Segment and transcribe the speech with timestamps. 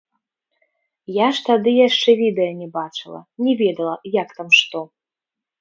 [1.15, 4.79] Я ж тады яшчэ відэа не бачыла, не ведала, як там што.